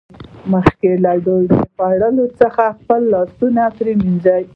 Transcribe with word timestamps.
مخکې 0.53 0.91
له 1.03 1.11
ډوډۍ 1.23 1.47
خوړلو 1.73 2.25
څخه 2.39 2.63
خپل 2.79 3.01
لاسونه 3.13 3.63
پرېمینځئ 3.77 4.43